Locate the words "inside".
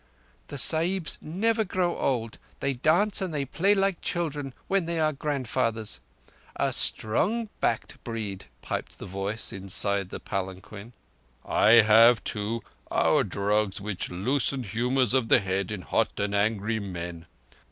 9.53-10.09